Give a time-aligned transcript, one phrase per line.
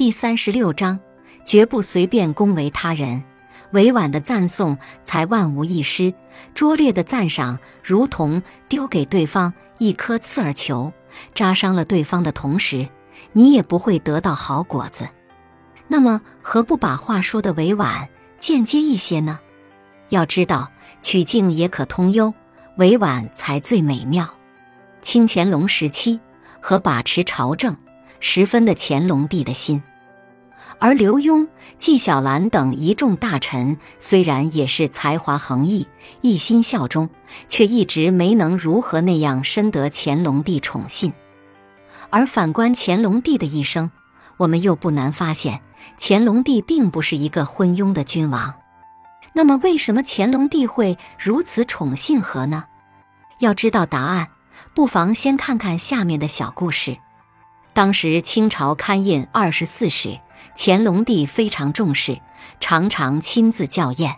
[0.00, 0.98] 第三十六章，
[1.44, 3.22] 绝不随便恭维他人，
[3.72, 6.14] 委婉的赞颂才万无一失。
[6.54, 10.90] 拙劣的赞赏，如同丢给对方一颗刺耳球，
[11.34, 12.88] 扎伤了对方的同时，
[13.34, 15.06] 你也不会得到好果子。
[15.86, 18.08] 那么，何不把话说的委婉、
[18.38, 19.38] 间接一些呢？
[20.08, 20.72] 要知道，
[21.02, 22.32] 曲径也可通幽，
[22.78, 24.26] 委婉才最美妙。
[25.02, 26.18] 清乾隆时期
[26.58, 27.76] 和把持朝政
[28.18, 29.82] 十分的乾隆帝的心。
[30.78, 31.46] 而刘墉、
[31.78, 35.86] 纪晓岚等一众大臣，虽然也是才华横溢、
[36.22, 37.10] 一心效忠，
[37.48, 41.12] 却一直没能如何那样深得乾隆帝宠信。
[42.08, 43.90] 而反观乾隆帝的一生，
[44.38, 45.60] 我们又不难发现，
[45.98, 48.54] 乾隆帝并不是一个昏庸的君王。
[49.32, 52.64] 那么，为什么乾隆帝会如此宠信和呢？
[53.40, 54.28] 要知道答案，
[54.74, 56.96] 不妨先看看下面的小故事。
[57.72, 60.18] 当时清朝刊印二十四史。
[60.56, 62.20] 乾隆帝非常重视，
[62.60, 64.16] 常常亲自校验。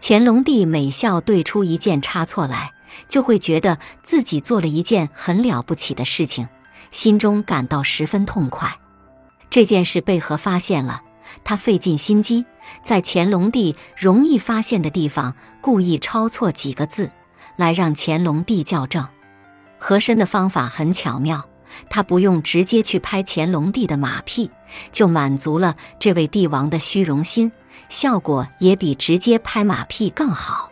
[0.00, 2.72] 乾隆帝每校对出一件差错来，
[3.08, 6.48] 就会觉得自己做了一件很了不起的事情，
[6.90, 8.78] 心中感到十分痛快。
[9.50, 11.02] 这件事被何发现了？
[11.44, 12.46] 他费尽心机，
[12.82, 17.10] 在乾隆帝容易发现的地方故意抄错几个字，
[17.56, 19.06] 来让乾隆帝校正。
[19.78, 21.49] 和珅的方法很巧妙。
[21.88, 24.50] 他不用直接去拍乾隆帝的马屁，
[24.92, 27.50] 就满足了这位帝王的虚荣心，
[27.88, 30.70] 效果也比直接拍马屁更好。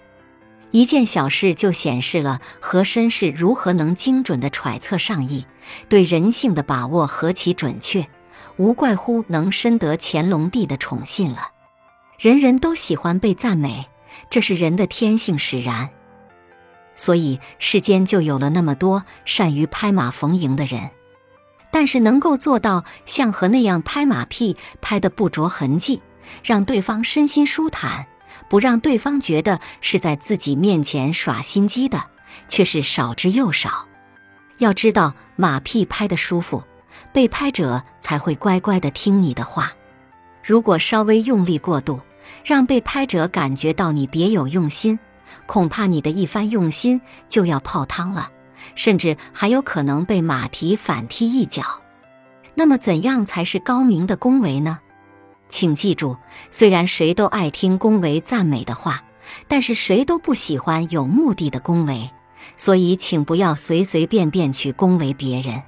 [0.71, 5.47] 一件小事就显示了和珅是如何能精准地揣测上意，
[5.89, 8.07] 对人性的把握何其准确，
[8.59, 11.53] 无怪乎能深得乾隆帝的宠信了。
[12.19, 13.87] 人人都喜欢被赞美，
[14.29, 15.89] 这是人的天性使然。
[16.99, 20.91] 所以世间就有了那么多善于拍马逢迎的人，
[21.71, 26.03] 但是能够做到像和那样拍马屁拍得不着痕迹，
[26.43, 28.09] 让对方身心舒坦，
[28.51, 32.03] 不让对方觉得是在自己面前耍心机的，
[32.49, 33.87] 却是少之又少。
[34.59, 36.65] 要知道，马屁拍得舒服，
[37.12, 39.71] 被拍者才会乖乖的听你的话。
[40.43, 42.01] 如果稍微用力过度，
[42.45, 44.99] 让被拍者感觉到你别有用心。
[45.47, 48.31] 恐怕你的一番用心就要泡汤了，
[48.75, 51.62] 甚至还有可能被马蹄反踢一脚。
[52.55, 54.81] 那么，怎样才是高明的恭维呢？
[55.49, 56.16] 请记住，
[56.50, 59.03] 虽然谁都爱听恭维赞美的话，
[59.47, 62.10] 但是谁都不喜欢有目的的恭维。
[62.56, 65.62] 所以，请不要随随便便去恭维别人，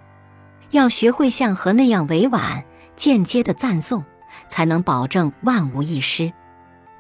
[0.71, 2.65] 要学会像和那样委婉、
[2.97, 4.05] 间接的赞颂，
[4.49, 6.33] 才能保证万无一失。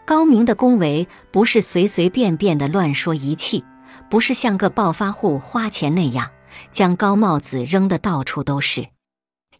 [0.05, 3.65] 高明的恭维不是随随便便的乱说一气，
[4.09, 6.31] 不是像个暴发户花钱那样
[6.72, 8.89] 将高帽子扔得到处都是。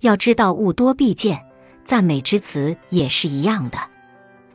[0.01, 1.45] 要知道物多必贱，
[1.85, 3.79] 赞美之词也是一样的。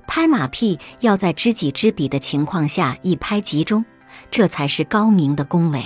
[0.07, 3.85] 拍马屁要在知己知彼的情况下一拍即中，
[4.29, 5.83] 这才是高明的恭维。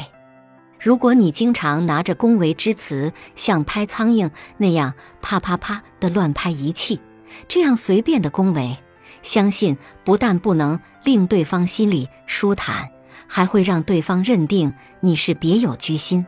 [0.80, 7.00] 如果你经常拿着恭维之词像拍苍蝇那样啪啪啪的乱拍一气，
[7.48, 8.76] 这样随便的恭维。
[9.22, 12.90] 相信不但不能令对方心里舒坦，
[13.28, 16.26] 还会让对方认定你是别有居心。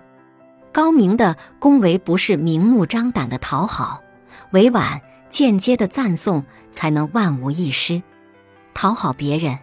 [0.71, 4.01] 高明的恭维不是明目张胆的讨好，
[4.51, 8.01] 委婉间接的赞颂才能万无一失。
[8.73, 9.59] 讨好别人，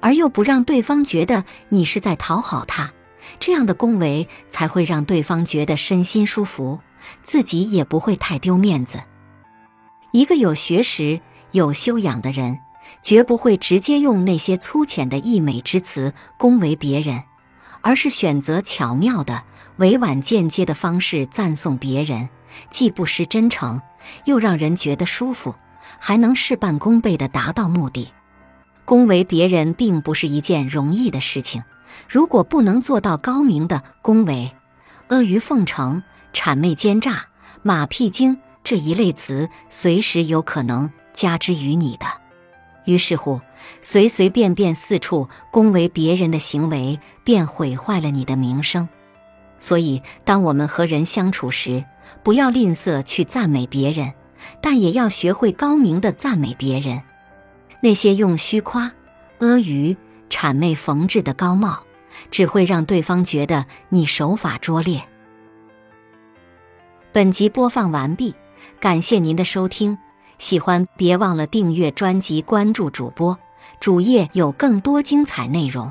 [0.00, 2.90] 而又不让对方觉得你是在讨好他，
[3.38, 6.80] 这样的恭维才会让对方觉得身心舒服，
[7.22, 8.98] 自己也不会太丢面子。
[10.12, 11.20] 一个有学识、
[11.52, 12.58] 有修养的人。
[13.02, 17.22] 绝不会直接用那些粗浅的溢美之词恭维别人，
[17.80, 19.42] 而是选择巧妙的、
[19.76, 22.28] 委婉间接的方式赞颂别人，
[22.70, 23.80] 既不失真诚，
[24.24, 25.54] 又让人觉得舒服，
[25.98, 28.08] 还能事半功倍地达到目的。
[28.84, 31.62] 恭维别人并不是一件容易的事情，
[32.08, 34.52] 如果不能做到高明的恭维，
[35.08, 37.26] 阿谀奉承、谄媚奸诈、
[37.62, 42.06] 马屁精这一类词，随时有可能加之于你的。
[42.86, 43.40] 于是乎，
[43.82, 48.88] 随随便便四处恭维别人的行为，便毁坏了你的名声。
[49.58, 51.84] 所以，当我们和人相处时，
[52.22, 54.12] 不要吝啬去赞美别人，
[54.60, 57.02] 但也要学会高明的赞美别人。
[57.80, 58.92] 那些用虚夸、
[59.38, 59.96] 阿谀、
[60.30, 61.78] 谄媚缝制的高帽，
[62.30, 65.02] 只会让对方觉得你手法拙劣。
[67.12, 68.34] 本集播放完毕，
[68.78, 69.98] 感谢您的收听。
[70.38, 73.36] 喜欢别忘了订阅专辑，关注主播，
[73.80, 75.90] 主页有更多精彩内容。